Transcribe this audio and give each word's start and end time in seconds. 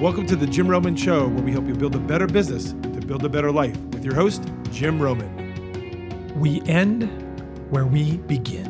Welcome 0.00 0.26
to 0.26 0.36
the 0.36 0.46
Jim 0.46 0.68
Roman 0.68 0.96
Show, 0.96 1.28
where 1.28 1.42
we 1.42 1.52
help 1.52 1.66
you 1.66 1.74
build 1.74 1.94
a 1.94 2.00
better 2.00 2.26
business 2.26 2.72
to 2.72 3.00
build 3.00 3.24
a 3.24 3.28
better 3.28 3.50
life 3.50 3.76
with 3.76 4.04
your 4.04 4.14
host, 4.14 4.42
Jim 4.70 5.00
Roman. 5.00 6.34
We 6.38 6.60
end 6.62 7.08
where 7.70 7.86
we 7.86 8.18
begin. 8.18 8.66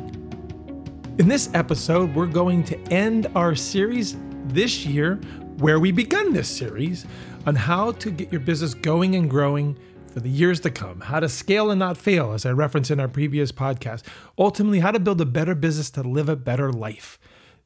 In 1.18 1.26
this 1.26 1.50
episode, 1.54 2.14
we're 2.14 2.26
going 2.26 2.62
to 2.64 2.78
end 2.92 3.26
our 3.34 3.54
series 3.56 4.16
this 4.44 4.86
year 4.86 5.16
where 5.58 5.80
we 5.80 5.90
begun 5.90 6.34
this 6.34 6.48
series 6.48 7.06
on 7.46 7.56
how 7.56 7.92
to 7.92 8.10
get 8.10 8.30
your 8.30 8.40
business 8.40 8.74
going 8.74 9.16
and 9.16 9.28
growing 9.28 9.76
for 10.12 10.20
the 10.20 10.28
years 10.28 10.60
to 10.60 10.70
come, 10.70 11.00
how 11.00 11.20
to 11.20 11.28
scale 11.28 11.70
and 11.70 11.78
not 11.80 11.96
fail, 11.96 12.32
as 12.32 12.46
I 12.46 12.50
referenced 12.50 12.90
in 12.90 13.00
our 13.00 13.08
previous 13.08 13.50
podcast. 13.50 14.04
Ultimately, 14.38 14.80
how 14.80 14.92
to 14.92 15.00
build 15.00 15.20
a 15.20 15.26
better 15.26 15.56
business 15.56 15.90
to 15.92 16.02
live 16.02 16.28
a 16.28 16.36
better 16.36 16.70
life. 16.70 17.18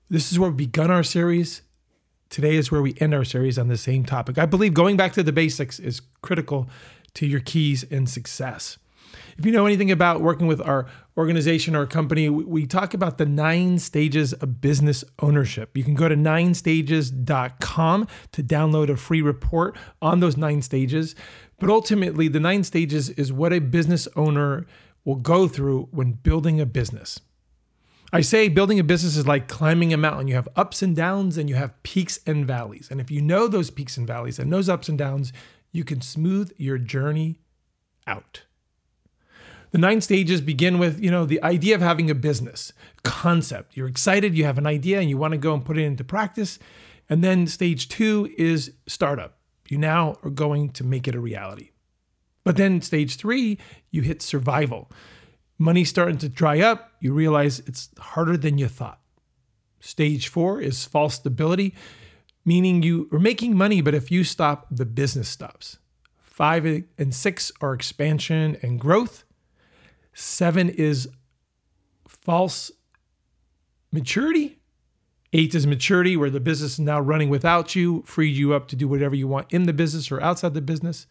This 0.09 0.33
is 0.33 0.39
where 0.39 0.49
we 0.49 0.57
begun 0.57 0.91
our 0.91 1.03
series. 1.03 1.63
Today 2.31 2.57
is 2.57 2.71
where 2.71 2.83
we 2.83 2.95
end 3.01 3.15
our 3.15 3.25
series 3.25 3.59
on 3.59 3.69
the 3.69 3.77
same 3.77 4.05
topic. 4.05 4.39
I 4.39 4.47
believe 4.47 4.75
going 4.75 4.97
back 4.97 5.13
to 5.15 5.23
the 5.23 5.33
basics 5.33 5.79
is 5.79 6.03
critical 6.23 6.69
to 7.15 7.27
your 7.27 7.41
keys 7.41 7.83
in 7.83 8.07
success. 8.07 8.79
If 9.39 9.47
you 9.47 9.53
know 9.53 9.67
anything 9.67 9.91
about 9.91 10.21
working 10.21 10.47
with 10.47 10.61
our 10.61 10.87
organization 11.17 11.75
or 11.75 11.87
company, 11.87 12.29
we 12.29 12.67
talk 12.67 12.93
about 12.93 13.19
the 13.19 13.25
nine 13.25 13.79
stages 13.79 14.33
of 14.35 14.61
business 14.61 15.05
ownership. 15.21 15.77
You 15.77 15.85
can 15.85 15.95
go 15.95 16.09
to 16.09 16.17
ninestages.com 16.17 18.09
to 18.33 18.43
download 18.43 18.91
a 18.91 18.97
free 18.97 19.23
report 19.23 19.77
on 20.03 20.21
those 20.21 20.37
nine 20.37 20.61
stages. 20.61 21.15
But 21.59 21.71
ultimately, 21.71 22.29
the 22.29 22.41
nine 22.41 22.65
stages 22.65 23.11
is 23.11 23.33
what 23.33 23.53
a 23.53 23.61
business 23.61 24.09
owner 24.17 24.67
will 25.05 25.17
go 25.17 25.49
through 25.49 25.89
when 25.93 26.13
building 26.13 26.61
a 26.61 26.67
business. 26.67 27.21
I 28.13 28.23
say 28.23 28.49
building 28.49 28.81
a 28.81 28.85
business 28.85 29.17
is 29.17 29.27
like 29.27 29.49
climbing 29.49 29.93
a 29.93 29.99
mountain. 29.99 30.29
You 30.29 30.35
have 30.35 30.49
ups 30.57 30.81
and 30.81 30.97
downs 30.97 31.37
and 31.37 31.49
you 31.49 31.57
have 31.57 31.83
peaks 31.83 32.21
and 32.27 32.47
valleys. 32.47 32.89
And 32.91 33.01
if 33.01 33.11
you 33.11 33.21
know 33.21 33.49
those 33.49 33.71
peaks 33.71 33.97
and 33.97 34.07
valleys 34.07 34.39
and 34.39 34.53
those 34.53 34.69
ups 34.69 34.89
and 34.89 34.97
downs, 34.97 35.33
you 35.73 35.85
can 35.85 36.01
smooth 36.01 36.53
your 36.57 36.79
journey 36.79 37.41
out. 38.07 38.43
The 39.71 39.79
nine 39.79 40.01
stages 40.01 40.41
begin 40.41 40.79
with, 40.79 40.99
you 40.99 41.11
know, 41.11 41.27
the 41.27 41.43
idea 41.43 41.75
of 41.75 41.83
having 41.83 42.11
a 42.11 42.15
business 42.15 42.73
concept. 43.03 43.77
You're 43.77 43.89
excited, 43.89 44.35
you 44.35 44.45
have 44.45 44.57
an 44.57 44.67
idea 44.67 44.99
and 45.01 45.11
you 45.11 45.19
want 45.19 45.33
to 45.33 45.39
go 45.39 45.53
and 45.53 45.63
put 45.63 45.77
it 45.77 45.83
into 45.83 46.05
practice. 46.05 46.59
And 47.11 47.23
then 47.23 47.47
stage 47.47 47.89
2 47.89 48.35
is 48.39 48.73
startup. 48.87 49.37
You 49.69 49.77
now 49.77 50.17
are 50.23 50.31
going 50.31 50.71
to 50.71 50.85
make 50.85 51.07
it 51.07 51.15
a 51.15 51.21
reality. 51.21 51.71
But 52.45 52.57
then 52.57 52.81
stage 52.81 53.17
3, 53.17 53.59
you 53.91 54.01
hit 54.01 54.23
survival 54.23 54.91
Money's 55.59 55.91
starting 55.91 56.19
to 56.19 56.29
dry 56.29 56.61
up. 56.61 56.93
You 57.01 57.13
realize 57.13 57.61
it's 57.61 57.91
harder 57.99 58.37
than 58.37 58.59
you 58.59 58.69
thought. 58.69 59.01
Stage 59.81 60.29
four 60.29 60.61
is 60.61 60.85
false 60.85 61.17
stability, 61.17 61.75
meaning 62.45 62.83
you 62.83 63.09
are 63.13 63.19
making 63.19 63.57
money, 63.57 63.81
but 63.81 63.95
if 63.95 64.11
you 64.11 64.25
stop, 64.25 64.67
the 64.71 64.87
business 64.87 65.29
stops. 65.29 65.79
Five 66.19 66.85
and 66.97 67.15
six 67.15 67.51
are 67.61 67.75
expansion 67.75 68.57
and 68.63 68.81
growth. 68.81 69.25
Seven 70.15 70.69
is 70.69 71.09
false 72.07 72.71
maturity. 73.93 74.59
Eight 75.33 75.55
is 75.55 75.67
maturity, 75.67 76.17
where 76.17 76.31
the 76.31 76.41
business 76.41 76.73
is 76.75 76.81
now 76.81 77.01
running 77.01 77.29
without 77.29 77.77
you, 77.77 78.03
freed 78.07 78.35
you 78.37 78.55
up 78.55 78.67
to 78.69 78.77
do 78.77 78.89
whatever 78.89 79.15
you 79.15 79.29
want 79.29 79.53
in 79.53 79.65
the 79.65 79.73
business 79.73 80.11
or 80.11 80.21
outside 80.23 80.55
the 80.55 80.61
business. 80.61 81.07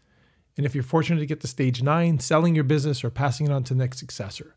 And 0.58 0.66
if 0.66 0.74
you're 0.74 0.84
fortunate 0.84 1.20
to 1.20 1.26
get 1.26 1.40
to 1.42 1.48
stage 1.48 1.82
nine, 1.82 2.20
selling 2.20 2.56
your 2.56 2.64
business 2.64 3.04
or 3.04 3.10
passing 3.10 3.46
it 3.46 3.52
on 3.52 3.64
to 3.66 3.74
the 3.74 3.80
next 3.80 4.00
successor. 4.00 4.56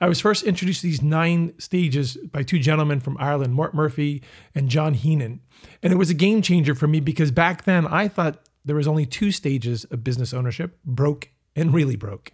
I 0.00 0.08
was 0.08 0.20
first 0.20 0.42
introduced 0.42 0.80
to 0.80 0.86
these 0.88 1.02
nine 1.02 1.54
stages 1.58 2.16
by 2.16 2.42
two 2.42 2.58
gentlemen 2.58 3.00
from 3.00 3.16
Ireland, 3.20 3.54
Mort 3.54 3.74
Murphy 3.74 4.22
and 4.54 4.68
John 4.68 4.94
Heenan. 4.94 5.40
And 5.82 5.92
it 5.92 5.96
was 5.96 6.10
a 6.10 6.14
game 6.14 6.42
changer 6.42 6.74
for 6.74 6.88
me 6.88 7.00
because 7.00 7.30
back 7.30 7.64
then 7.64 7.86
I 7.86 8.08
thought 8.08 8.40
there 8.64 8.76
was 8.76 8.88
only 8.88 9.06
two 9.06 9.30
stages 9.30 9.84
of 9.84 10.02
business 10.02 10.34
ownership 10.34 10.78
broke 10.84 11.28
and 11.54 11.72
really 11.72 11.96
broke. 11.96 12.32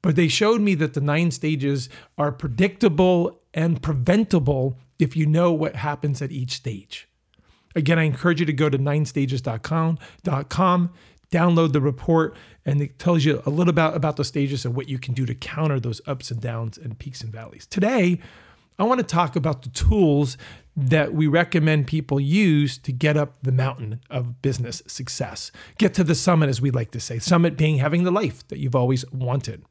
But 0.00 0.16
they 0.16 0.28
showed 0.28 0.60
me 0.60 0.74
that 0.76 0.94
the 0.94 1.00
nine 1.00 1.30
stages 1.30 1.88
are 2.16 2.32
predictable 2.32 3.40
and 3.52 3.82
preventable 3.82 4.78
if 4.98 5.16
you 5.16 5.26
know 5.26 5.52
what 5.52 5.76
happens 5.76 6.22
at 6.22 6.32
each 6.32 6.52
stage. 6.52 7.08
Again, 7.76 7.98
I 7.98 8.04
encourage 8.04 8.40
you 8.40 8.46
to 8.46 8.52
go 8.52 8.68
to 8.68 8.78
ninestages.com 8.78 9.98
download 11.30 11.72
the 11.72 11.80
report 11.80 12.36
and 12.64 12.80
it 12.80 12.98
tells 12.98 13.24
you 13.24 13.42
a 13.46 13.50
little 13.50 13.70
about, 13.70 13.96
about 13.96 14.16
the 14.16 14.24
stages 14.24 14.64
and 14.64 14.74
what 14.74 14.88
you 14.88 14.98
can 14.98 15.14
do 15.14 15.26
to 15.26 15.34
counter 15.34 15.78
those 15.78 16.00
ups 16.06 16.30
and 16.30 16.40
downs 16.40 16.78
and 16.78 16.98
peaks 16.98 17.22
and 17.22 17.32
valleys. 17.32 17.66
Today, 17.66 18.20
I 18.78 18.84
want 18.84 18.98
to 18.98 19.06
talk 19.06 19.36
about 19.36 19.62
the 19.62 19.68
tools 19.68 20.36
that 20.76 21.14
we 21.14 21.26
recommend 21.28 21.86
people 21.86 22.18
use 22.18 22.76
to 22.78 22.92
get 22.92 23.16
up 23.16 23.36
the 23.42 23.52
mountain 23.52 24.00
of 24.10 24.42
business 24.42 24.82
success. 24.86 25.52
Get 25.78 25.94
to 25.94 26.04
the 26.04 26.16
summit, 26.16 26.48
as 26.48 26.60
we 26.60 26.72
like 26.72 26.90
to 26.92 27.00
say. 27.00 27.20
Summit 27.20 27.56
being 27.56 27.78
having 27.78 28.02
the 28.02 28.10
life 28.10 28.46
that 28.48 28.58
you've 28.58 28.74
always 28.74 29.08
wanted. 29.12 29.64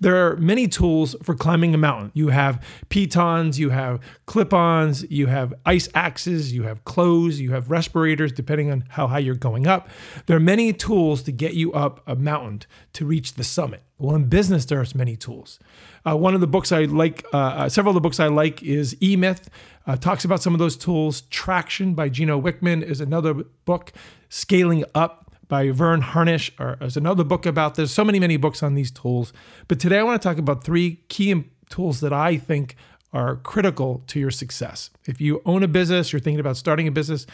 There 0.00 0.26
are 0.26 0.36
many 0.36 0.68
tools 0.68 1.16
for 1.22 1.34
climbing 1.34 1.74
a 1.74 1.78
mountain. 1.78 2.10
You 2.14 2.28
have 2.28 2.64
pitons, 2.88 3.58
you 3.58 3.70
have 3.70 4.00
clip 4.26 4.52
ons, 4.52 5.08
you 5.10 5.26
have 5.26 5.54
ice 5.64 5.88
axes, 5.94 6.52
you 6.52 6.64
have 6.64 6.84
clothes, 6.84 7.40
you 7.40 7.52
have 7.52 7.70
respirators, 7.70 8.32
depending 8.32 8.70
on 8.70 8.84
how 8.90 9.06
high 9.06 9.20
you're 9.20 9.34
going 9.34 9.66
up. 9.66 9.88
There 10.26 10.36
are 10.36 10.40
many 10.40 10.72
tools 10.72 11.22
to 11.24 11.32
get 11.32 11.54
you 11.54 11.72
up 11.72 12.02
a 12.06 12.16
mountain 12.16 12.62
to 12.94 13.06
reach 13.06 13.34
the 13.34 13.44
summit. 13.44 13.82
Well, 13.98 14.16
in 14.16 14.24
business, 14.24 14.64
there's 14.64 14.94
many 14.94 15.16
tools. 15.16 15.58
Uh, 16.04 16.16
one 16.16 16.34
of 16.34 16.40
the 16.40 16.46
books 16.46 16.72
I 16.72 16.84
like, 16.84 17.24
uh, 17.32 17.38
uh, 17.38 17.68
several 17.68 17.92
of 17.92 17.94
the 17.94 18.00
books 18.00 18.18
I 18.18 18.26
like 18.26 18.62
is 18.62 18.96
E 19.00 19.16
Myth, 19.16 19.48
uh, 19.86 19.96
talks 19.96 20.24
about 20.24 20.42
some 20.42 20.52
of 20.52 20.58
those 20.58 20.76
tools. 20.76 21.22
Traction 21.30 21.94
by 21.94 22.08
Gino 22.08 22.40
Wickman 22.40 22.82
is 22.82 23.00
another 23.00 23.34
book. 23.64 23.92
Scaling 24.28 24.84
Up 24.94 25.33
by 25.48 25.70
Verne 25.70 26.00
Harnish, 26.00 26.52
or 26.58 26.76
there's 26.80 26.96
another 26.96 27.24
book 27.24 27.46
about 27.46 27.74
this. 27.74 27.92
So 27.92 28.04
many, 28.04 28.18
many 28.18 28.36
books 28.36 28.62
on 28.62 28.74
these 28.74 28.90
tools. 28.90 29.32
But 29.68 29.78
today 29.78 29.98
I 29.98 30.02
want 30.02 30.20
to 30.20 30.28
talk 30.28 30.38
about 30.38 30.64
three 30.64 31.02
key 31.08 31.44
tools 31.70 32.00
that 32.00 32.12
I 32.12 32.36
think 32.36 32.76
are 33.12 33.36
critical 33.36 34.02
to 34.08 34.18
your 34.18 34.30
success. 34.30 34.90
If 35.04 35.20
you 35.20 35.40
own 35.44 35.62
a 35.62 35.68
business, 35.68 36.12
you're 36.12 36.20
thinking 36.20 36.40
about 36.40 36.56
starting 36.56 36.88
a 36.88 36.92
business, 36.92 37.26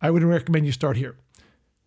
I 0.00 0.10
would 0.10 0.22
recommend 0.22 0.66
you 0.66 0.72
start 0.72 0.96
here. 0.96 1.16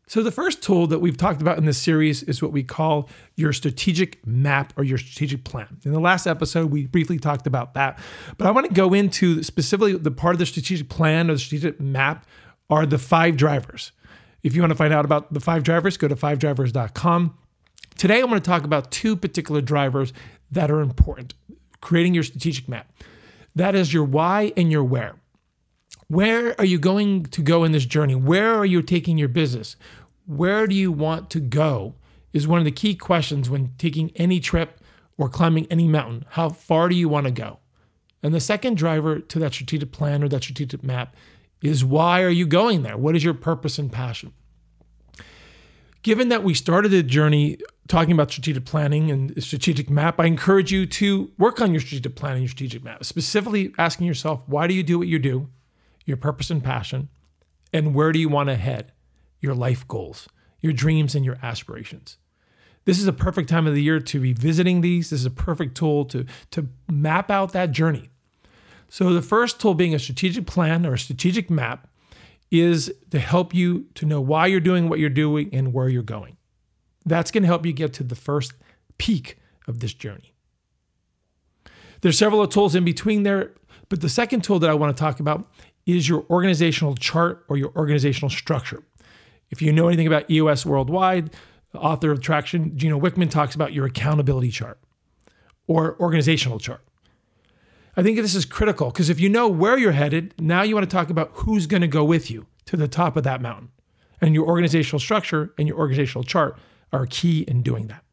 So, 0.09 0.23
the 0.23 0.31
first 0.31 0.63
tool 0.63 0.87
that 0.87 0.99
we've 0.99 1.17
talked 1.17 1.41
about 1.41 1.57
in 1.57 1.65
this 1.65 1.77
series 1.77 2.23
is 2.23 2.41
what 2.41 2.53
we 2.53 2.63
call 2.63 3.09
your 3.35 3.51
strategic 3.51 4.25
map 4.25 4.71
or 4.77 4.85
your 4.85 4.97
strategic 4.97 5.43
plan. 5.43 5.79
In 5.83 5.91
the 5.91 5.99
last 5.99 6.27
episode, 6.27 6.71
we 6.71 6.85
briefly 6.85 7.19
talked 7.19 7.45
about 7.45 7.73
that, 7.73 7.99
but 8.37 8.47
I 8.47 8.51
want 8.51 8.67
to 8.67 8.73
go 8.73 8.93
into 8.93 9.43
specifically 9.43 9.97
the 9.97 10.11
part 10.11 10.33
of 10.33 10.39
the 10.39 10.45
strategic 10.45 10.87
plan 10.87 11.29
or 11.29 11.33
the 11.33 11.39
strategic 11.39 11.81
map 11.81 12.25
are 12.69 12.85
the 12.85 12.97
five 12.97 13.35
drivers. 13.35 13.91
If 14.47 14.55
you 14.55 14.61
want 14.61 14.71
to 14.71 14.77
find 14.77 14.93
out 14.93 15.03
about 15.03 15.33
the 15.33 15.41
five 15.41 15.63
drivers, 15.63 15.97
go 15.97 16.07
to 16.07 16.15
fivedrivers.com. 16.15 17.37
Today, 17.97 18.21
I'm 18.21 18.27
going 18.27 18.39
to 18.41 18.49
talk 18.49 18.63
about 18.63 18.91
two 18.91 19.17
particular 19.17 19.59
drivers 19.59 20.13
that 20.51 20.71
are 20.71 20.79
important 20.79 21.33
creating 21.81 22.13
your 22.13 22.23
strategic 22.23 22.69
map. 22.69 22.89
That 23.55 23.75
is 23.75 23.93
your 23.93 24.05
why 24.05 24.53
and 24.55 24.71
your 24.71 24.85
where. 24.85 25.15
Where 26.07 26.55
are 26.59 26.65
you 26.65 26.79
going 26.79 27.25
to 27.25 27.41
go 27.41 27.65
in 27.65 27.73
this 27.73 27.85
journey? 27.85 28.15
Where 28.15 28.55
are 28.55 28.65
you 28.65 28.81
taking 28.81 29.17
your 29.17 29.27
business? 29.27 29.75
Where 30.25 30.65
do 30.65 30.75
you 30.75 30.93
want 30.93 31.29
to 31.31 31.41
go? 31.41 31.95
Is 32.31 32.47
one 32.47 32.59
of 32.59 32.65
the 32.65 32.71
key 32.71 32.95
questions 32.95 33.49
when 33.49 33.73
taking 33.77 34.11
any 34.15 34.39
trip 34.39 34.79
or 35.17 35.27
climbing 35.27 35.67
any 35.69 35.89
mountain. 35.89 36.25
How 36.29 36.49
far 36.49 36.87
do 36.87 36.95
you 36.95 37.09
want 37.09 37.25
to 37.25 37.31
go? 37.31 37.59
And 38.23 38.33
the 38.33 38.39
second 38.39 38.77
driver 38.77 39.19
to 39.19 39.39
that 39.39 39.53
strategic 39.53 39.91
plan 39.91 40.23
or 40.23 40.29
that 40.29 40.43
strategic 40.43 40.83
map 40.83 41.15
is 41.61 41.83
why 41.83 42.21
are 42.23 42.29
you 42.29 42.45
going 42.45 42.83
there? 42.83 42.97
What 42.97 43.15
is 43.15 43.23
your 43.23 43.33
purpose 43.33 43.79
and 43.79 43.91
passion? 43.91 44.33
Given 46.03 46.29
that 46.29 46.43
we 46.43 46.53
started 46.53 46.89
the 46.89 47.03
journey 47.03 47.57
talking 47.87 48.11
about 48.11 48.31
strategic 48.31 48.65
planning 48.65 49.11
and 49.11 49.43
strategic 49.43 49.89
map, 49.89 50.19
I 50.19 50.25
encourage 50.25 50.71
you 50.71 50.85
to 50.85 51.31
work 51.37 51.59
on 51.59 51.71
your 51.71 51.81
strategic 51.81 52.15
planning, 52.15 52.43
your 52.43 52.49
strategic 52.49 52.83
map, 52.83 53.03
specifically 53.03 53.73
asking 53.77 54.07
yourself, 54.07 54.41
why 54.45 54.67
do 54.67 54.73
you 54.73 54.83
do 54.83 54.99
what 54.99 55.07
you 55.07 55.19
do? 55.19 55.49
Your 56.05 56.17
purpose 56.17 56.49
and 56.49 56.63
passion, 56.63 57.09
and 57.73 57.93
where 57.93 58.11
do 58.11 58.19
you 58.19 58.29
want 58.29 58.49
to 58.49 58.55
head? 58.55 58.93
Your 59.41 59.53
life 59.53 59.87
goals, 59.87 60.29
your 60.61 60.73
dreams, 60.73 61.15
and 61.15 61.25
your 61.25 61.37
aspirations. 61.43 62.17
This 62.85 62.99
is 62.99 63.07
a 63.07 63.13
perfect 63.13 63.49
time 63.49 63.67
of 63.67 63.73
the 63.73 63.83
year 63.83 63.99
to 63.99 64.19
be 64.21 64.31
visiting 64.31 64.79
these. 64.79 65.09
This 65.09 65.19
is 65.19 65.25
a 65.25 65.31
perfect 65.31 65.75
tool 65.75 66.05
to, 66.05 66.25
to 66.51 66.69
map 66.89 67.29
out 67.29 67.51
that 67.51 67.71
journey. 67.71 68.09
So, 68.89 69.13
the 69.13 69.21
first 69.21 69.59
tool 69.59 69.73
being 69.73 69.93
a 69.93 69.99
strategic 69.99 70.45
plan 70.45 70.85
or 70.85 70.93
a 70.93 70.99
strategic 70.99 71.49
map 71.49 71.87
is 72.49 72.91
to 73.11 73.19
help 73.19 73.53
you 73.53 73.87
to 73.95 74.05
know 74.05 74.21
why 74.21 74.47
you're 74.47 74.59
doing 74.59 74.87
what 74.87 74.99
you're 74.99 75.09
doing 75.09 75.49
and 75.51 75.73
where 75.73 75.89
you're 75.89 76.03
going. 76.03 76.37
That's 77.05 77.31
going 77.31 77.43
to 77.43 77.47
help 77.47 77.65
you 77.65 77.73
get 77.73 77.93
to 77.93 78.03
the 78.03 78.15
first 78.15 78.53
peak 78.97 79.37
of 79.67 79.79
this 79.79 79.93
journey. 79.93 80.33
There's 82.01 82.17
several 82.17 82.47
tools 82.47 82.75
in 82.75 82.85
between 82.85 83.23
there, 83.23 83.53
but 83.89 84.01
the 84.01 84.09
second 84.09 84.43
tool 84.43 84.59
that 84.59 84.69
I 84.69 84.73
want 84.73 84.95
to 84.95 84.99
talk 84.99 85.19
about 85.19 85.49
is 85.85 86.07
your 86.07 86.25
organizational 86.29 86.95
chart 86.95 87.45
or 87.49 87.57
your 87.57 87.71
organizational 87.75 88.29
structure. 88.29 88.83
If 89.49 89.61
you 89.61 89.71
know 89.71 89.87
anything 89.87 90.07
about 90.07 90.29
EOS 90.29 90.65
Worldwide, 90.65 91.31
author 91.73 92.11
of 92.11 92.21
Traction, 92.21 92.75
Gino 92.75 92.99
Wickman, 92.99 93.29
talks 93.29 93.55
about 93.55 93.73
your 93.73 93.85
accountability 93.85 94.51
chart 94.51 94.79
or 95.67 95.99
organizational 95.99 96.59
chart. 96.59 96.81
I 97.97 98.03
think 98.03 98.15
this 98.17 98.35
is 98.35 98.45
critical 98.45 98.91
because 98.91 99.09
if 99.09 99.19
you 99.19 99.27
know 99.27 99.47
where 99.47 99.75
you're 99.75 99.91
headed, 99.91 100.35
now 100.39 100.61
you 100.61 100.75
want 100.75 100.87
to 100.87 100.95
talk 100.95 101.09
about 101.09 101.31
who's 101.33 101.65
going 101.65 101.81
to 101.81 101.87
go 101.87 102.03
with 102.03 102.29
you 102.29 102.45
to 102.65 102.77
the 102.77 102.87
top 102.87 103.17
of 103.17 103.23
that 103.23 103.41
mountain. 103.41 103.69
And 104.21 104.35
your 104.35 104.47
organizational 104.47 104.99
structure 104.99 105.53
and 105.57 105.67
your 105.67 105.77
organizational 105.77 106.23
chart 106.23 106.59
are 106.93 107.07
key 107.07 107.41
in 107.41 107.63
doing 107.63 107.87
that. 107.87 108.03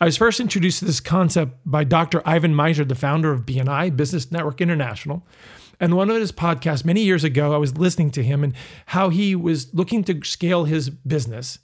I 0.00 0.06
was 0.06 0.16
first 0.16 0.40
introduced 0.40 0.80
to 0.80 0.84
this 0.84 0.98
concept 0.98 1.58
by 1.64 1.84
Dr. 1.84 2.26
Ivan 2.26 2.54
Misner, 2.54 2.88
the 2.88 2.96
founder 2.96 3.30
of 3.30 3.46
BNI, 3.46 3.96
Business 3.96 4.32
Network 4.32 4.60
International. 4.60 5.24
And 5.78 5.96
one 5.96 6.10
of 6.10 6.16
his 6.16 6.32
podcasts 6.32 6.84
many 6.84 7.02
years 7.02 7.22
ago, 7.22 7.54
I 7.54 7.58
was 7.58 7.78
listening 7.78 8.10
to 8.12 8.24
him 8.24 8.42
and 8.42 8.52
how 8.86 9.10
he 9.10 9.36
was 9.36 9.72
looking 9.72 10.02
to 10.04 10.24
scale 10.24 10.64
his 10.64 10.90
business. 10.90 11.60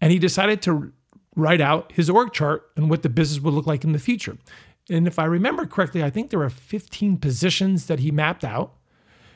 And 0.00 0.12
he 0.12 0.20
decided 0.20 0.62
to 0.62 0.92
write 1.34 1.60
out 1.60 1.92
his 1.92 2.08
org 2.08 2.32
chart 2.32 2.70
and 2.76 2.90
what 2.90 3.02
the 3.02 3.08
business 3.08 3.40
would 3.40 3.54
look 3.54 3.66
like 3.66 3.82
in 3.82 3.92
the 3.92 3.98
future. 3.98 4.36
And 4.90 5.06
if 5.06 5.18
I 5.18 5.24
remember 5.24 5.66
correctly, 5.66 6.02
I 6.02 6.10
think 6.10 6.30
there 6.30 6.40
were 6.40 6.50
15 6.50 7.18
positions 7.18 7.86
that 7.86 8.00
he 8.00 8.10
mapped 8.10 8.44
out. 8.44 8.74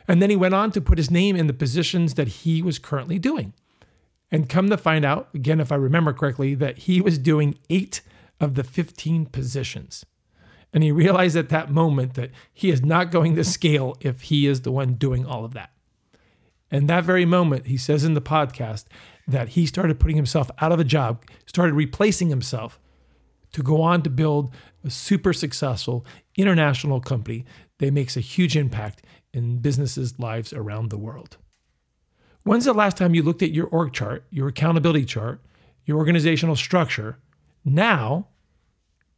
And 0.08 0.20
then 0.20 0.28
he 0.28 0.36
went 0.36 0.54
on 0.54 0.72
to 0.72 0.80
put 0.80 0.98
his 0.98 1.10
name 1.10 1.36
in 1.36 1.46
the 1.46 1.54
positions 1.54 2.14
that 2.14 2.28
he 2.28 2.60
was 2.60 2.78
currently 2.78 3.18
doing. 3.18 3.54
And 4.30 4.48
come 4.48 4.68
to 4.68 4.76
find 4.76 5.04
out, 5.04 5.28
again, 5.32 5.60
if 5.60 5.70
I 5.70 5.76
remember 5.76 6.12
correctly, 6.12 6.54
that 6.56 6.78
he 6.78 7.00
was 7.00 7.18
doing 7.18 7.56
eight 7.70 8.02
of 8.40 8.54
the 8.54 8.64
15 8.64 9.26
positions. 9.26 10.04
And 10.72 10.82
he 10.82 10.90
realized 10.90 11.36
at 11.36 11.50
that 11.50 11.70
moment 11.70 12.14
that 12.14 12.32
he 12.52 12.70
is 12.70 12.82
not 12.82 13.12
going 13.12 13.36
to 13.36 13.44
scale 13.44 13.96
if 14.00 14.22
he 14.22 14.46
is 14.48 14.62
the 14.62 14.72
one 14.72 14.94
doing 14.94 15.24
all 15.24 15.44
of 15.44 15.54
that. 15.54 15.70
And 16.68 16.88
that 16.88 17.04
very 17.04 17.24
moment, 17.24 17.66
he 17.66 17.76
says 17.76 18.02
in 18.02 18.14
the 18.14 18.20
podcast 18.20 18.86
that 19.28 19.50
he 19.50 19.66
started 19.66 20.00
putting 20.00 20.16
himself 20.16 20.50
out 20.60 20.72
of 20.72 20.80
a 20.80 20.84
job, 20.84 21.24
started 21.46 21.74
replacing 21.74 22.28
himself 22.28 22.80
to 23.54 23.62
go 23.62 23.80
on 23.80 24.02
to 24.02 24.10
build 24.10 24.50
a 24.84 24.90
super 24.90 25.32
successful 25.32 26.04
international 26.36 27.00
company 27.00 27.44
that 27.78 27.92
makes 27.92 28.16
a 28.16 28.20
huge 28.20 28.56
impact 28.56 29.02
in 29.32 29.58
businesses' 29.58 30.18
lives 30.18 30.52
around 30.52 30.90
the 30.90 30.98
world. 30.98 31.36
When's 32.42 32.66
the 32.66 32.74
last 32.74 32.96
time 32.96 33.14
you 33.14 33.22
looked 33.22 33.42
at 33.42 33.52
your 33.52 33.68
org 33.68 33.92
chart, 33.92 34.26
your 34.30 34.48
accountability 34.48 35.06
chart, 35.06 35.40
your 35.84 35.98
organizational 35.98 36.56
structure, 36.56 37.18
now, 37.64 38.28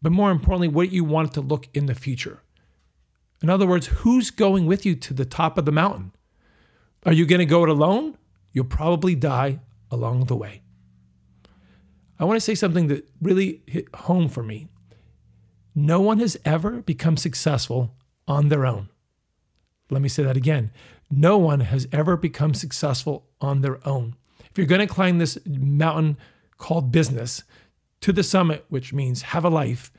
but 0.01 0.13
more 0.13 0.31
importantly, 0.31 0.69
what 0.69 0.93
you 0.93 1.03
want 1.03 1.31
it 1.31 1.35
to 1.35 1.41
look 1.41 1.69
in 1.75 1.87
the 1.87 1.95
future? 1.95 2.43
In 3.43 3.51
other 3.51 3.67
words, 3.67 3.87
who's 3.87 4.31
going 4.31 4.67
with 4.67 4.87
you 4.87 4.95
to 4.97 5.15
the 5.15 5.25
top 5.25 5.59
of 5.59 5.65
the 5.65 5.73
mountain? 5.73 6.13
Are 7.05 7.13
you 7.13 7.27
going 7.27 7.41
to 7.41 7.47
go 7.47 7.63
it 7.65 7.69
alone? 7.69 8.17
You'll 8.53 8.65
probably 8.65 9.15
die 9.15 9.61
along 9.91 10.25
the 10.25 10.37
way. 10.37 10.63
I 12.19 12.25
want 12.25 12.37
to 12.37 12.45
say 12.45 12.55
something 12.55 12.89
that 12.89 13.09
really 13.21 13.63
hit 13.67 13.95
home 13.95 14.29
for 14.29 14.43
me. 14.43 14.69
No 15.75 16.01
one 16.01 16.19
has 16.21 16.39
ever 16.45 16.83
become 16.83 17.17
successful 17.17 17.95
on 18.27 18.49
their 18.49 18.65
own. 18.65 18.89
Let 19.91 20.03
me 20.03 20.09
say 20.09 20.23
that 20.23 20.37
again. 20.37 20.71
No 21.11 21.39
one 21.39 21.61
has 21.61 21.87
ever 21.93 22.17
become 22.17 22.55
successful 22.55 23.27
on 23.41 23.61
their 23.61 23.87
own. 23.87 24.17
If 24.51 24.59
you're 24.59 24.67
going 24.67 24.87
to 24.87 24.93
climb 24.93 25.19
this 25.19 25.39
mountain 25.47 26.17
called 26.59 26.91
business 26.91 27.45
to 28.01 28.13
the 28.13 28.23
summit, 28.23 28.65
which 28.69 28.93
means 28.93 29.23
have 29.23 29.45
a 29.45 29.51
life, 29.51 29.93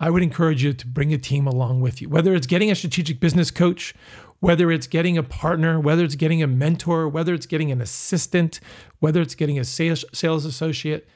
I 0.00 0.10
would 0.10 0.22
encourage 0.22 0.62
you 0.62 0.72
to 0.72 0.86
bring 0.86 1.12
a 1.12 1.18
team 1.18 1.46
along 1.46 1.80
with 1.80 2.00
you. 2.00 2.08
Whether 2.08 2.34
it's 2.34 2.46
getting 2.46 2.70
a 2.70 2.74
strategic 2.74 3.20
business 3.20 3.50
coach, 3.50 3.94
whether 4.40 4.70
it's 4.70 4.86
getting 4.86 5.18
a 5.18 5.22
partner, 5.22 5.78
whether 5.80 6.04
it's 6.04 6.14
getting 6.14 6.42
a 6.42 6.46
mentor, 6.46 7.08
whether 7.08 7.34
it's 7.34 7.46
getting 7.46 7.70
an 7.70 7.80
assistant, 7.80 8.60
whether 9.00 9.20
it's 9.20 9.34
getting 9.34 9.58
a 9.58 9.64
sales, 9.64 10.04
sales 10.12 10.44
associate, 10.44 11.08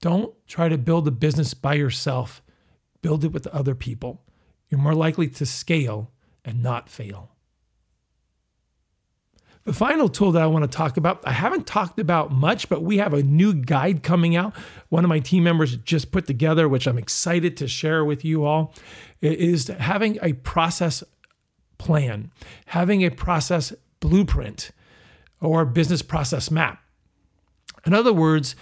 don't 0.00 0.34
try 0.46 0.68
to 0.68 0.78
build 0.78 1.08
a 1.08 1.12
business 1.12 1.54
by 1.54 1.74
yourself. 1.74 2.42
Build 3.02 3.24
it 3.24 3.32
with 3.32 3.46
other 3.48 3.74
people. 3.74 4.22
You're 4.68 4.80
more 4.80 4.94
likely 4.94 5.28
to 5.28 5.46
scale 5.46 6.12
and 6.44 6.62
not 6.62 6.88
fail. 6.88 7.30
The 9.64 9.72
final 9.74 10.08
tool 10.08 10.32
that 10.32 10.42
I 10.42 10.46
want 10.46 10.70
to 10.70 10.76
talk 10.76 10.96
about, 10.96 11.20
I 11.26 11.32
haven't 11.32 11.66
talked 11.66 11.98
about 11.98 12.32
much, 12.32 12.70
but 12.70 12.82
we 12.82 12.96
have 12.98 13.12
a 13.12 13.22
new 13.22 13.52
guide 13.52 14.02
coming 14.02 14.34
out. 14.34 14.56
One 14.88 15.04
of 15.04 15.10
my 15.10 15.18
team 15.18 15.44
members 15.44 15.76
just 15.76 16.10
put 16.10 16.26
together, 16.26 16.68
which 16.68 16.86
I'm 16.86 16.96
excited 16.96 17.54
to 17.58 17.68
share 17.68 18.02
with 18.02 18.24
you 18.24 18.46
all, 18.46 18.74
is 19.20 19.66
having 19.66 20.18
a 20.22 20.32
process 20.32 21.04
plan, 21.76 22.30
having 22.66 23.04
a 23.04 23.10
process 23.10 23.74
blueprint 24.00 24.70
or 25.40 25.66
business 25.66 26.00
process 26.00 26.50
map. 26.50 26.82
In 27.84 27.92
other 27.92 28.12
words, 28.12 28.56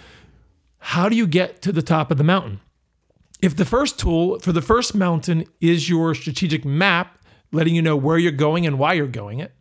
how 0.91 1.09
do 1.09 1.17
you 1.17 1.27
get 1.27 1.61
to 1.61 1.73
the 1.73 1.81
top 1.81 2.11
of 2.11 2.17
the 2.17 2.23
mountain? 2.23 2.61
If 3.41 3.57
the 3.57 3.65
first 3.65 3.99
tool 3.99 4.39
for 4.39 4.53
the 4.53 4.61
first 4.61 4.95
mountain 4.95 5.43
is 5.59 5.89
your 5.89 6.15
strategic 6.15 6.63
map, 6.63 7.19
letting 7.51 7.75
you 7.75 7.81
know 7.81 7.97
where 7.97 8.17
you're 8.17 8.31
going 8.31 8.65
and 8.65 8.79
why 8.79 8.93
you're 8.93 9.05
going 9.05 9.39
it, 9.39 9.53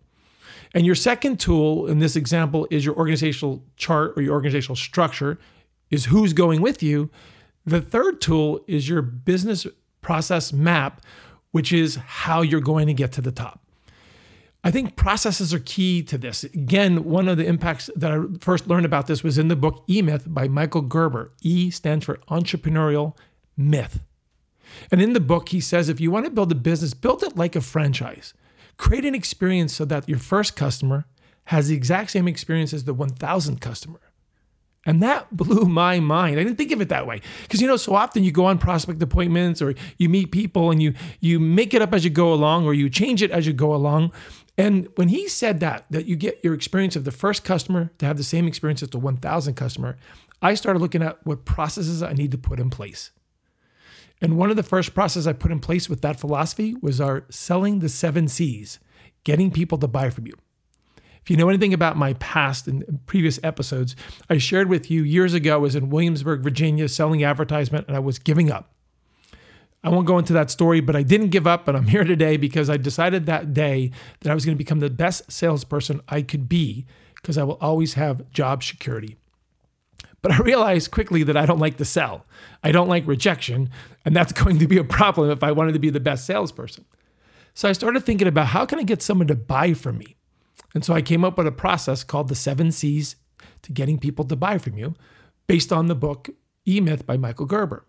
and 0.73 0.87
your 0.87 0.94
second 0.94 1.40
tool 1.40 1.88
in 1.88 1.99
this 1.99 2.14
example 2.14 2.69
is 2.70 2.84
your 2.84 2.94
organizational 2.94 3.64
chart 3.76 4.12
or 4.17 4.23
your 4.23 4.34
organizational 4.34 4.76
structure, 4.76 5.37
is 5.90 6.05
who's 6.05 6.32
going 6.32 6.62
with 6.62 6.81
you. 6.81 7.11
The 7.64 7.81
third 7.81 8.20
tool 8.20 8.64
is 8.69 8.88
your 8.88 9.02
business 9.02 9.67
process 10.02 10.52
map, 10.52 11.02
which 11.50 11.73
is 11.73 11.96
how 11.96 12.43
you're 12.43 12.61
going 12.61 12.87
to 12.87 12.94
get 12.94 13.11
to 13.12 13.20
the 13.20 13.32
top. 13.32 13.65
I 14.66 14.72
think 14.72 14.96
processes 14.96 15.54
are 15.54 15.60
key 15.60 16.02
to 16.02 16.18
this. 16.18 16.42
Again, 16.42 17.04
one 17.04 17.28
of 17.28 17.36
the 17.36 17.46
impacts 17.46 17.88
that 17.94 18.10
I 18.10 18.18
first 18.40 18.66
learned 18.66 18.84
about 18.84 19.06
this 19.06 19.22
was 19.22 19.38
in 19.38 19.46
the 19.46 19.54
book 19.54 19.84
E 19.88 20.02
Myth 20.02 20.24
by 20.26 20.48
Michael 20.48 20.82
Gerber. 20.82 21.30
E 21.40 21.70
stands 21.70 22.04
for 22.04 22.16
entrepreneurial 22.28 23.16
myth. 23.56 24.00
And 24.90 25.00
in 25.00 25.12
the 25.12 25.20
book, 25.20 25.50
he 25.50 25.60
says 25.60 25.88
if 25.88 26.00
you 26.00 26.10
want 26.10 26.24
to 26.24 26.32
build 26.32 26.50
a 26.50 26.56
business, 26.56 26.94
build 26.94 27.22
it 27.22 27.36
like 27.36 27.54
a 27.54 27.60
franchise. 27.60 28.34
Create 28.76 29.04
an 29.04 29.14
experience 29.14 29.72
so 29.72 29.84
that 29.84 30.08
your 30.08 30.18
first 30.18 30.56
customer 30.56 31.06
has 31.44 31.68
the 31.68 31.76
exact 31.76 32.10
same 32.10 32.26
experience 32.26 32.72
as 32.72 32.86
the 32.86 32.94
1000th 32.94 33.60
customer. 33.60 34.00
And 34.84 35.00
that 35.00 35.28
blew 35.36 35.66
my 35.66 36.00
mind. 36.00 36.40
I 36.40 36.42
didn't 36.42 36.56
think 36.56 36.72
of 36.72 36.80
it 36.80 36.88
that 36.88 37.06
way. 37.06 37.20
Because 37.42 37.60
you 37.60 37.68
know, 37.68 37.76
so 37.76 37.94
often 37.94 38.24
you 38.24 38.32
go 38.32 38.46
on 38.46 38.58
prospect 38.58 39.00
appointments 39.00 39.62
or 39.62 39.76
you 39.96 40.08
meet 40.08 40.32
people 40.32 40.72
and 40.72 40.82
you 40.82 40.94
you 41.20 41.38
make 41.38 41.72
it 41.72 41.82
up 41.82 41.94
as 41.94 42.02
you 42.02 42.10
go 42.10 42.32
along 42.32 42.64
or 42.64 42.74
you 42.74 42.90
change 42.90 43.22
it 43.22 43.30
as 43.30 43.46
you 43.46 43.52
go 43.52 43.72
along. 43.72 44.10
And 44.58 44.88
when 44.97 45.08
he 45.08 45.29
said 45.29 45.61
that, 45.61 45.85
that 45.91 46.06
you 46.06 46.17
get 46.17 46.43
your 46.43 46.55
experience 46.55 46.97
of 46.97 47.05
the 47.05 47.11
first 47.11 47.44
customer 47.44 47.91
to 47.99 48.06
have 48.06 48.17
the 48.17 48.25
same 48.25 48.47
experience 48.47 48.82
as 48.82 48.88
the 48.88 48.99
1000 48.99 49.55
customer, 49.55 49.99
I 50.41 50.55
started 50.55 50.81
looking 50.81 51.03
at 51.03 51.25
what 51.26 51.44
processes 51.44 52.03
I 52.03 52.14
need 52.14 52.31
to 52.31 52.38
put 52.38 52.58
in 52.58 52.70
place. 52.70 53.11
And 54.23 54.38
one 54.38 54.49
of 54.49 54.56
the 54.56 54.62
first 54.62 54.94
processes 54.94 55.26
I 55.26 55.35
put 55.35 55.53
in 55.53 55.61
place 55.61 55.91
with 55.91 56.00
that 56.00 56.19
philosophy 56.19 56.75
was 56.81 57.00
our 57.00 57.26
selling 57.31 57.81
the 57.81 57.88
seven 57.88 58.28
C's, 58.28 58.78
getting 59.25 59.50
people 59.50 59.76
to 59.78 59.88
buy 59.88 60.09
from 60.09 60.26
you. 60.26 60.35
If 61.21 61.30
you 61.30 61.37
know 61.37 61.49
anything 61.49 61.75
about 61.75 61.97
my 61.97 62.14
past 62.14 62.69
and 62.69 63.00
previous 63.07 63.40
episodes, 63.42 63.97
I 64.30 64.38
shared 64.38 64.69
with 64.69 64.90
you 64.90 65.02
years 65.02 65.35
ago, 65.35 65.54
I 65.54 65.59
was 65.59 65.75
in 65.75 65.90
Williamsburg, 65.90 66.40
Virginia, 66.42 66.88
selling 66.88 67.25
advertisement, 67.25 67.88
and 67.88 67.97
I 67.97 68.00
was 68.00 68.19
giving 68.19 68.50
up. 68.50 68.75
I 69.87 69.88
won't 69.88 70.09
go 70.09 70.19
into 70.19 70.33
that 70.33 70.50
story, 70.50 70.81
but 70.81 70.97
I 70.97 71.05
didn't 71.05 71.28
give 71.28 71.47
up, 71.47 71.69
and 71.69 71.76
I'm 71.76 71.87
here 71.87 72.02
today 72.02 72.37
because 72.37 72.69
I 72.69 72.76
decided 72.76 73.26
that 73.26 73.55
day 73.55 73.93
that 74.21 74.33
I 74.33 74.35
was 74.35 74.45
going 74.45 74.57
to 74.57 74.62
become 74.62 74.81
the 74.81 74.90
best 74.90 75.31
salesperson 75.31 76.00
I 76.09 76.23
could 76.23 76.49
be 76.49 76.87
because 77.14 77.38
I 77.38 77.45
will 77.45 77.59
always 77.61 77.95
have 77.95 78.28
job 78.33 78.64
security. 78.64 79.16
But 80.23 80.33
I 80.33 80.38
realized 80.38 80.90
quickly 80.90 81.23
that 81.23 81.37
I 81.37 81.47
don't 81.47 81.61
like 81.61 81.76
to 81.76 81.85
sell. 81.85 82.26
I 82.64 82.73
don't 82.73 82.88
like 82.88 83.07
rejection, 83.07 83.71
and 84.05 84.14
that's 84.16 84.33
going 84.43 84.59
to 84.59 84.66
be 84.66 84.76
a 84.76 84.83
problem 84.83 85.31
if 85.31 85.45
I 85.45 85.52
wanted 85.52 85.75
to 85.75 85.78
be 85.78 85.90
the 85.90 86.00
best 86.00 86.26
salesperson. 86.26 86.85
So 87.55 87.69
I 87.69 87.73
started 87.73 88.05
thinking 88.05 88.26
about 88.26 88.49
how 88.49 88.66
can 88.66 88.81
I 88.81 88.83
get 88.83 89.02
someone 89.02 89.28
to 89.28 89.37
buy 89.37 89.73
from 89.73 89.99
me? 89.99 90.16
And 90.75 90.85
so 90.85 90.95
I 90.95 91.00
came 91.00 91.25
up 91.25 91.38
with 91.38 91.47
a 91.47 91.52
process 91.52 92.02
called 92.02 92.28
the 92.28 92.35
seven 92.35 92.73
C's 92.73 93.14
to 93.62 93.71
getting 93.71 93.99
people 93.99 94.25
to 94.25 94.35
buy 94.35 94.59
from 94.59 94.76
you 94.76 94.97
based 95.47 95.73
on 95.73 95.87
the 95.87 95.95
book 95.95 96.28
E 96.66 96.81
Myth 96.81 97.07
by 97.07 97.16
Michael 97.16 97.47
Gerber. 97.47 97.87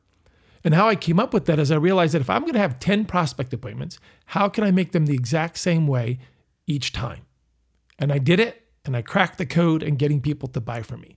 And 0.68 0.76
how 0.76 0.90
I 0.90 0.98
came 0.98 1.18
up 1.18 1.34
with 1.34 1.46
that 1.46 1.60
is 1.60 1.72
I 1.72 1.78
realized 1.78 2.14
that 2.14 2.20
if 2.20 2.30
I'm 2.30 2.42
going 2.42 2.52
to 2.52 2.60
have 2.60 2.78
10 2.78 3.06
prospect 3.06 3.54
appointments, 3.54 4.00
how 4.26 4.50
can 4.50 4.66
I 4.66 4.72
make 4.72 4.92
them 4.92 5.06
the 5.06 5.14
exact 5.14 5.60
same 5.60 5.88
way 5.88 6.20
each 6.66 6.92
time? 6.92 7.22
And 7.98 8.12
I 8.12 8.18
did 8.18 8.42
it 8.42 8.64
and 8.84 8.94
I 8.94 9.02
cracked 9.02 9.38
the 9.38 9.46
code 9.46 9.82
in 9.82 9.96
getting 9.96 10.20
people 10.20 10.50
to 10.50 10.60
buy 10.60 10.82
from 10.82 11.00
me. 11.00 11.16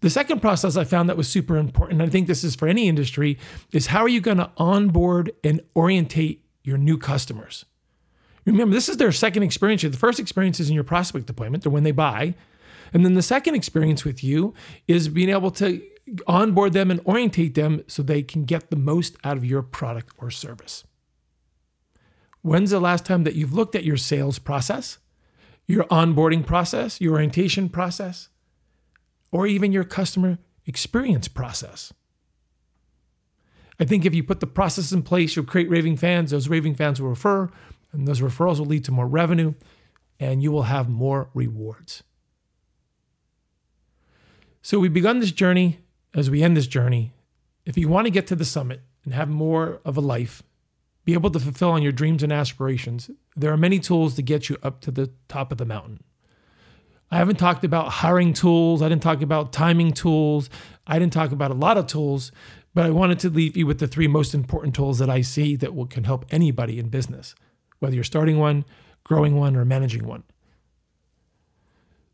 The 0.00 0.08
second 0.08 0.40
process 0.40 0.78
I 0.78 0.84
found 0.84 1.10
that 1.10 1.16
was 1.18 1.28
super 1.28 1.58
important, 1.58 2.00
and 2.00 2.08
I 2.08 2.10
think 2.10 2.26
this 2.26 2.42
is 2.42 2.56
for 2.56 2.66
any 2.66 2.88
industry, 2.88 3.36
is 3.70 3.88
how 3.88 4.00
are 4.00 4.08
you 4.08 4.22
going 4.22 4.38
to 4.38 4.50
onboard 4.56 5.32
and 5.44 5.60
orientate 5.76 6.42
your 6.64 6.78
new 6.78 6.96
customers? 6.96 7.66
Remember, 8.46 8.74
this 8.74 8.88
is 8.88 8.96
their 8.96 9.12
second 9.12 9.42
experience. 9.42 9.82
The 9.82 9.92
first 9.92 10.18
experience 10.18 10.58
is 10.58 10.70
in 10.70 10.74
your 10.74 10.84
prospect 10.84 11.28
appointment 11.28 11.66
or 11.66 11.70
when 11.70 11.84
they 11.84 11.92
buy. 11.92 12.34
And 12.94 13.04
then 13.04 13.12
the 13.12 13.20
second 13.20 13.56
experience 13.56 14.06
with 14.06 14.24
you 14.24 14.54
is 14.88 15.10
being 15.10 15.28
able 15.28 15.50
to 15.50 15.82
onboard 16.26 16.72
them 16.72 16.90
and 16.90 17.00
orientate 17.06 17.54
them 17.54 17.82
so 17.86 18.02
they 18.02 18.22
can 18.22 18.44
get 18.44 18.70
the 18.70 18.76
most 18.76 19.16
out 19.24 19.36
of 19.36 19.44
your 19.44 19.62
product 19.62 20.12
or 20.18 20.30
service. 20.30 20.84
When's 22.42 22.70
the 22.70 22.80
last 22.80 23.06
time 23.06 23.24
that 23.24 23.36
you've 23.36 23.52
looked 23.54 23.74
at 23.74 23.84
your 23.84 23.96
sales 23.96 24.38
process, 24.38 24.98
your 25.66 25.84
onboarding 25.84 26.44
process, 26.44 27.00
your 27.00 27.14
orientation 27.14 27.68
process, 27.68 28.28
or 29.30 29.46
even 29.46 29.72
your 29.72 29.84
customer 29.84 30.38
experience 30.66 31.28
process. 31.28 31.92
I 33.80 33.84
think 33.84 34.04
if 34.04 34.14
you 34.14 34.22
put 34.22 34.40
the 34.40 34.46
process 34.46 34.92
in 34.92 35.02
place, 35.02 35.34
you'll 35.34 35.44
create 35.44 35.70
raving 35.70 35.96
fans. 35.96 36.30
Those 36.32 36.48
raving 36.48 36.74
fans 36.74 37.00
will 37.00 37.08
refer, 37.08 37.48
and 37.92 38.06
those 38.06 38.20
referrals 38.20 38.58
will 38.58 38.66
lead 38.66 38.84
to 38.84 38.92
more 38.92 39.06
revenue. 39.06 39.54
and 40.22 40.40
you 40.40 40.52
will 40.52 40.62
have 40.62 40.88
more 40.88 41.28
rewards. 41.34 42.04
So 44.62 44.78
we've 44.78 44.92
begun 44.92 45.18
this 45.18 45.32
journey 45.32 45.80
as 46.14 46.30
we 46.30 46.42
end 46.42 46.56
this 46.56 46.66
journey. 46.66 47.12
If 47.64 47.76
you 47.78 47.88
want 47.88 48.06
to 48.06 48.10
get 48.10 48.26
to 48.28 48.36
the 48.36 48.44
summit 48.44 48.82
and 49.04 49.14
have 49.14 49.28
more 49.28 49.80
of 49.84 49.96
a 49.96 50.00
life, 50.00 50.42
be 51.04 51.14
able 51.14 51.30
to 51.30 51.40
fulfill 51.40 51.70
on 51.70 51.82
your 51.82 51.92
dreams 51.92 52.22
and 52.22 52.32
aspirations, 52.32 53.10
there 53.36 53.52
are 53.52 53.56
many 53.56 53.78
tools 53.78 54.14
to 54.14 54.22
get 54.22 54.48
you 54.48 54.56
up 54.62 54.80
to 54.82 54.90
the 54.90 55.10
top 55.28 55.52
of 55.52 55.58
the 55.58 55.64
mountain. 55.64 56.02
I 57.10 57.18
haven't 57.18 57.38
talked 57.38 57.62
about 57.62 57.88
hiring 57.88 58.32
tools. 58.32 58.80
I 58.80 58.88
didn't 58.88 59.02
talk 59.02 59.20
about 59.20 59.52
timing 59.52 59.92
tools. 59.92 60.48
I 60.86 60.98
didn't 60.98 61.12
talk 61.12 61.30
about 61.30 61.50
a 61.50 61.54
lot 61.54 61.76
of 61.76 61.86
tools, 61.86 62.32
but 62.72 62.86
I 62.86 62.90
wanted 62.90 63.18
to 63.20 63.30
leave 63.30 63.56
you 63.56 63.66
with 63.66 63.80
the 63.80 63.86
three 63.86 64.08
most 64.08 64.32
important 64.32 64.74
tools 64.74 64.98
that 64.98 65.10
I 65.10 65.20
see 65.20 65.54
that 65.56 65.74
will, 65.74 65.86
can 65.86 66.04
help 66.04 66.24
anybody 66.30 66.78
in 66.78 66.88
business, 66.88 67.34
whether 67.80 67.94
you're 67.94 68.04
starting 68.04 68.38
one, 68.38 68.64
growing 69.04 69.36
one, 69.36 69.56
or 69.56 69.64
managing 69.64 70.06
one. 70.06 70.22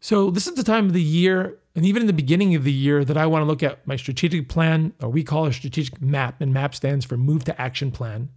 So, 0.01 0.31
this 0.31 0.47
is 0.47 0.55
the 0.55 0.65
time 0.65 0.87
of 0.87 0.93
the 0.93 1.03
year, 1.03 1.59
and 1.79 1.87
even 1.87 2.03
in 2.03 2.07
the 2.09 2.13
beginning 2.13 2.57
of 2.57 2.65
the 2.65 2.73
year, 2.73 3.05
that 3.05 3.17
I 3.17 3.27
want 3.27 3.43
to 3.43 3.47
look 3.47 3.63
at 3.63 3.87
my 3.87 3.95
strategic 3.95 4.49
plan, 4.49 4.95
or 5.01 5.09
we 5.09 5.23
call 5.23 5.47
a 5.47 5.53
strategic 5.53 6.03
map, 6.03 6.41
and 6.41 6.53
MAP 6.53 6.75
stands 6.75 7.05
for 7.05 7.17
Move 7.17 7.45
to 7.45 7.61
Action 7.61 7.93
Plan, 7.93 8.31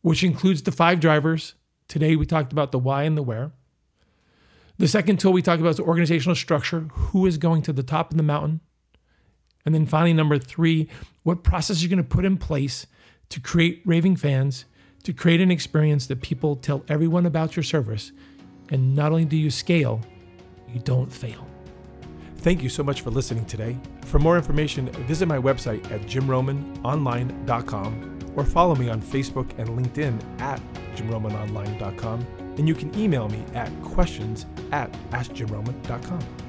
which 0.00 0.24
includes 0.24 0.62
the 0.62 0.72
five 0.72 0.98
drivers. 0.98 1.52
Today, 1.86 2.16
we 2.16 2.24
talked 2.24 2.50
about 2.50 2.72
the 2.72 2.78
why 2.78 3.02
and 3.02 3.14
the 3.14 3.22
where. 3.22 3.52
The 4.78 4.88
second 4.88 5.20
tool 5.20 5.34
we 5.34 5.42
talked 5.42 5.60
about 5.60 5.74
is 5.74 5.80
organizational 5.80 6.34
structure 6.34 6.88
who 6.90 7.26
is 7.26 7.36
going 7.36 7.60
to 7.60 7.74
the 7.74 7.82
top 7.82 8.10
of 8.10 8.16
the 8.16 8.22
mountain? 8.22 8.60
And 9.66 9.74
then 9.74 9.84
finally, 9.84 10.14
number 10.14 10.38
three, 10.38 10.88
what 11.24 11.44
process 11.44 11.76
are 11.76 11.80
you're 11.82 11.90
going 11.90 11.98
to 11.98 12.02
put 12.02 12.24
in 12.24 12.38
place 12.38 12.86
to 13.28 13.38
create 13.38 13.82
raving 13.84 14.16
fans, 14.16 14.64
to 15.02 15.12
create 15.12 15.42
an 15.42 15.50
experience 15.50 16.06
that 16.06 16.22
people 16.22 16.56
tell 16.56 16.86
everyone 16.88 17.26
about 17.26 17.54
your 17.54 17.64
service. 17.64 18.12
And 18.70 18.96
not 18.96 19.12
only 19.12 19.26
do 19.26 19.36
you 19.36 19.50
scale, 19.50 20.00
you 20.72 20.80
don't 20.80 21.12
fail. 21.12 21.51
Thank 22.42 22.60
you 22.60 22.68
so 22.68 22.82
much 22.82 23.02
for 23.02 23.10
listening 23.10 23.44
today. 23.44 23.78
For 24.02 24.18
more 24.18 24.36
information, 24.36 24.90
visit 25.06 25.26
my 25.26 25.38
website 25.38 25.88
at 25.92 26.00
jimromanonline.com 26.02 28.18
or 28.34 28.44
follow 28.44 28.74
me 28.74 28.88
on 28.88 29.00
Facebook 29.00 29.56
and 29.58 29.68
LinkedIn 29.68 30.40
at 30.40 30.60
jimromanonline.com. 30.96 32.26
And 32.58 32.66
you 32.66 32.74
can 32.74 32.92
email 32.98 33.28
me 33.28 33.44
at 33.54 33.70
questions 33.82 34.46
at 34.72 34.90
askjimroman.com. 35.12 36.41